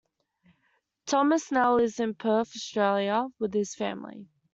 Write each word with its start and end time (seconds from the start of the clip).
Thomas 1.05 1.51
now 1.51 1.75
lives 1.75 1.99
in 1.99 2.15
Perth, 2.15 2.55
Australia 2.55 3.27
with 3.37 3.53
his 3.53 3.75
family. 3.75 4.25